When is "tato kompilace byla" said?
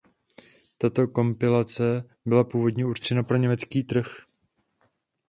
0.77-2.43